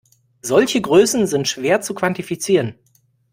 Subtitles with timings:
[0.41, 2.73] Solche Größen sind schwer zu quantifizieren.